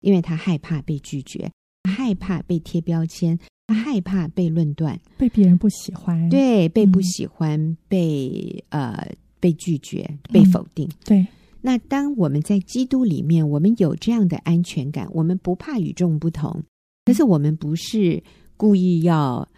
[0.00, 1.50] 因为他害怕被拒绝，
[1.88, 9.06] 害怕被贴标签，他害怕被论断，被别人不喜欢，对，被不喜欢，嗯、被呃
[9.40, 10.86] 被拒绝，被否定。
[10.88, 11.26] 嗯、对，
[11.60, 16.62] 那当我们在基督里面，我们有这样的安全感，我们不怕与众不同，
[17.04, 18.22] 可是我们不是
[18.56, 19.48] 故意要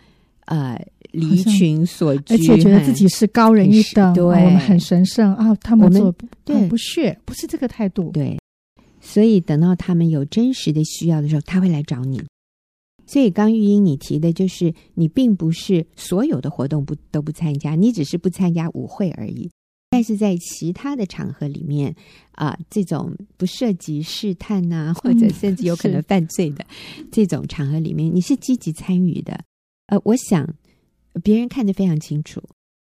[0.47, 0.81] 呃。
[1.17, 5.55] 离群所居，而且觉得自己是高人一等，对，我们很神圣啊！
[5.57, 8.11] 他们做对不屑，不是这个态度。
[8.13, 8.39] 对，
[9.01, 12.23] 所以等到他们有真实的需要的时候，他会来找你。
[13.07, 19.49] 所以刚玉英你提的就是，你并不是所有的活动不都不参加，你只是不参加舞会而已。
[19.89, 21.95] 但是在其他的场合里面
[22.33, 26.67] 啊、呃，这种不涉及试探呐、啊，或者甚至有可能犯罪的、
[26.99, 29.41] 嗯、这种场合里面，你是积极参与的。
[29.87, 30.47] 呃，我想。
[31.23, 32.43] 别人看得非常清楚，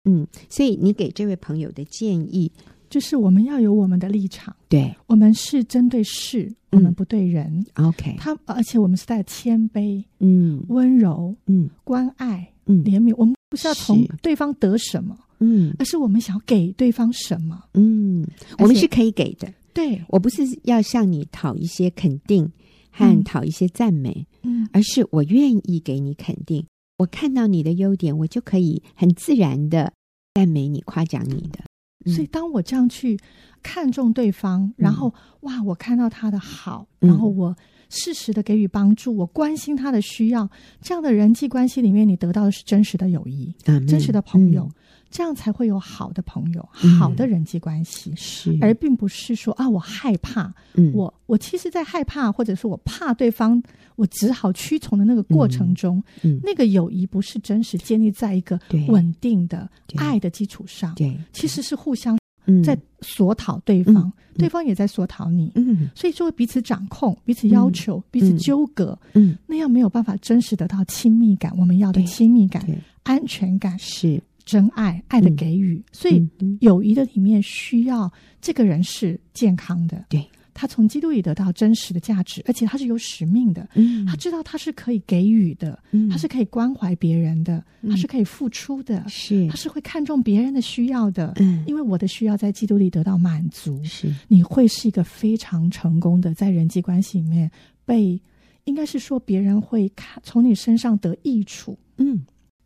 [0.05, 2.51] 嗯，所以你给这位朋友的建议
[2.89, 4.55] 就是我们要有我们的立场。
[4.67, 7.65] 对，我们是针对事，嗯、我们不对人。
[7.75, 13.13] OK，他而且我们是带谦卑、嗯，温柔、嗯，关爱、嗯，怜悯。
[13.17, 18.25] 我们不是要从对方得什么，嗯，而是我们想要给对方什么，嗯，
[18.57, 19.51] 我们是可以给的。
[19.73, 22.51] 对，我不是要向你讨一些肯定
[22.91, 26.65] 和讨一些赞美，嗯，而是我愿意给你肯定。
[26.99, 29.91] 我看到你的优点，我就可以很自然的
[30.35, 31.59] 赞美你、夸奖你的。
[32.05, 33.17] 嗯、所以，当我这样去
[33.63, 37.55] 看重对方，然后、嗯、哇，我看到他的好，然后我
[37.89, 40.49] 适时的给予帮助，我关心他的需要，
[40.81, 44.69] 这样的人际关系里面，你得到的是真实的友谊，嗯、真实的朋友。
[45.09, 53.61] 嗯这样才会有好的朋友，好的人际关系，嗯、是，而并不是说啊，我害怕，嗯、我我其实，在害怕，或者是我怕对方，
[53.95, 56.01] 我只好屈从的那个过程中，
[56.43, 62.15] 那个友谊不是真实建立在一个稳定的爱的基础上，对，对其实是互相
[62.63, 72.63] 在索讨对方，嗯、对方也在索讨你，嗯，所以就会彼此掌控、彼此要求、嗯、彼此纠葛，嗯，那样没有办法真实得到亲密感，我们要的亲密感、
[73.01, 73.77] 安全感。
[73.79, 74.21] 是。
[74.49, 76.27] 真爱，爱的给予，嗯、所以
[76.61, 97.51] 友谊的里面需要这个人是健康的，对，他从基督里得到真实的价值，而且他是有使命的，嗯，他知道他是可以给予的，嗯，他是可以关怀别人的，嗯、他是可以付出的，是，他是会看重别人的需要的，嗯，因为我的需要在基督里得到满足，是，你会是一个非常成功的在人际关系里面
[97.85, 98.19] 被，
[98.63, 102.19] 应该是说别人会看从你身上得益处，嗯。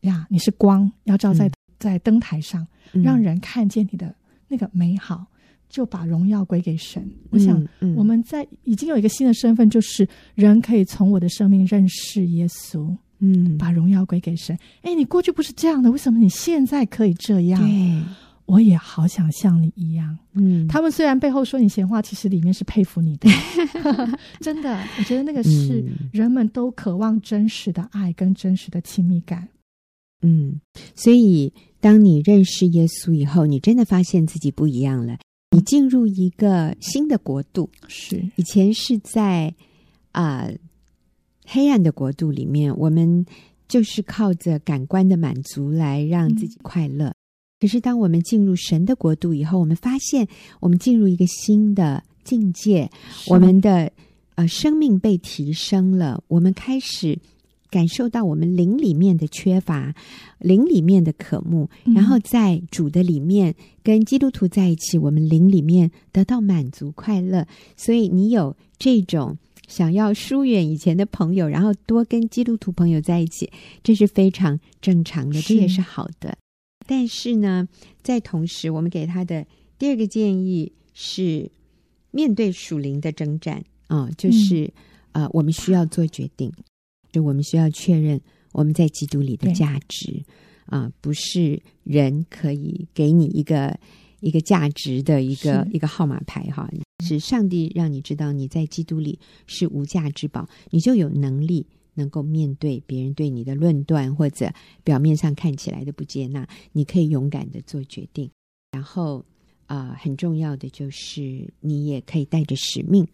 [0.03, 1.51] 呀，你是光，要照在、嗯。
[1.83, 4.15] 在灯台上，让人看见你的
[4.47, 5.25] 那个美好，
[5.67, 7.05] 就把荣耀归给神。
[7.29, 7.61] 我想，
[7.97, 14.57] 我们在已经有一个新的身份，就是人可以从我的生命认识耶稣，嗯，把荣耀归给神。
[14.83, 17.59] 哎，你过去不是这样的，为什么你现在可以这样？
[17.59, 18.01] 对，
[18.45, 20.17] 我也好想像你一样。
[20.33, 23.29] 嗯，他们虽然背后说你闲话，其实里面是佩服你的。
[24.39, 29.49] 真的，我觉得那个是人们都渴望真实的爱跟真实的亲密感。
[30.21, 30.61] 嗯，
[30.95, 31.51] 所以。
[31.83, 35.17] 当你认识耶稣以后，你真的发现自己不一样了。
[35.51, 39.53] 你进入一个新的国度，是以前是在
[40.13, 40.57] 啊、呃、
[41.45, 43.25] 黑暗的国度里面，我们
[43.67, 47.07] 就是靠着感官的满足来让自己快乐。
[47.07, 47.15] 嗯、
[47.59, 50.25] 可是当我们进入神的国度以后，我们发现
[50.61, 52.89] 我们进入一个新的境界，
[53.27, 53.91] 我们的
[54.35, 57.19] 呃生命被提升了，我们开始。
[57.73, 59.95] 感受到我们灵里面的缺乏，
[60.37, 67.47] 灵里面的渴慕，然后在主的里面跟基督徒在一起，我们灵里面得到满足快乐。
[67.75, 69.35] 所以你有这种
[69.67, 73.49] 想要疏远以前的朋友，然后多跟基督徒朋友在一起，
[73.81, 76.37] 这是非常正常的，这也是好的。
[76.85, 77.67] 但是呢，
[78.03, 79.43] 在同时，我们给他的
[79.79, 81.49] 第二个建议是，
[82.11, 84.65] 面对属灵的征战啊、呃，就是、
[85.13, 86.51] 嗯、呃，我们需要做决定。
[87.13, 88.19] 就我们需要确认
[88.51, 90.21] 我们在基督里的价值
[90.65, 93.79] 啊、呃，不是人可以给你一个
[94.19, 96.69] 一个价值的一个一个号码牌哈，
[97.05, 104.51] 是上帝让你知道你在基督里是无价之宝，你就有能力能够面对别人对你的论断或者
[104.83, 108.27] 表面上看起来的不接纳，你可以勇敢的做决定。
[108.71, 109.19] 然后
[109.67, 113.07] 啊、呃，很重要的就是你也可以带着使命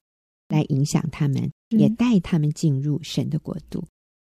[0.47, 1.51] 来影响他们。
[1.70, 3.86] 也带他们进入神的国度，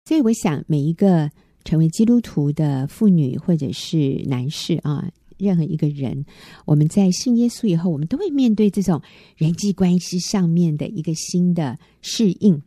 [0.06, 1.30] 所以我想每一个
[1.64, 6.26] 成为基督徒的妇女或者是男士啊，任何一个人，
[6.66, 9.00] 我们在信耶稣以后，我们都会面对这种
[9.36, 12.60] 人际关系上面的一个新的适应。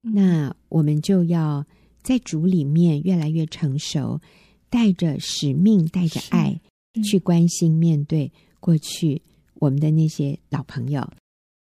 [0.00, 1.64] 那我们就要
[2.02, 4.20] 在主里面越来越成熟，
[4.68, 6.60] 带着使命，带着爱
[7.04, 9.22] 去关心面对过去
[9.54, 11.08] 我们的那些老朋友，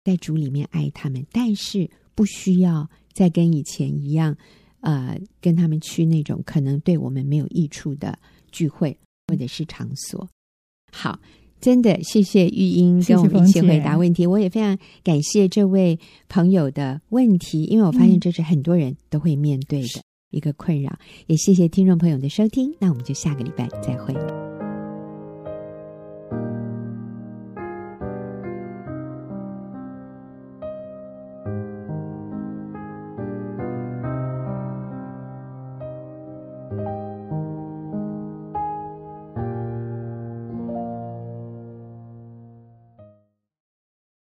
[0.05, 1.89] 在主里面爱他们，但是。
[2.17, 4.37] 不需要再跟以前一样，
[4.81, 8.19] 呃，跟他们去那种可能对我们没有益处的
[8.51, 8.99] 聚会
[9.29, 10.29] 或者是场所。
[10.91, 11.21] 好，
[11.61, 15.99] 真的谢谢玉英跟我们一起回答问题，谢谢我也非常感谢这位
[16.29, 20.91] 朋友的问题，因为我发现这是很多人都会面对的一个困扰。
[20.91, 24.46] 嗯、也谢谢听众朋友的收听，那我们就下个礼拜再会。